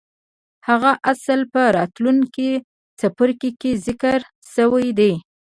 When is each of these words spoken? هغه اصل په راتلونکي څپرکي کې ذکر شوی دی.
هغه 0.67 0.91
اصل 1.11 1.39
په 1.53 1.61
راتلونکي 1.77 2.49
څپرکي 2.99 3.51
کې 3.61 3.71
ذکر 3.85 4.19
شوی 4.55 4.87
دی. 4.99 5.13